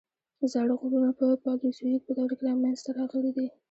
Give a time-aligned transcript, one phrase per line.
[0.51, 3.47] زاړه غرونه په پالیوزویک په دوره کې منځته راغلي دي.